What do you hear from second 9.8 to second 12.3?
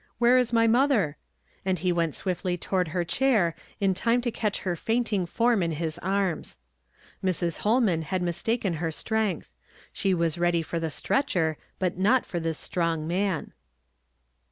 slie was ready for the stretcher, but not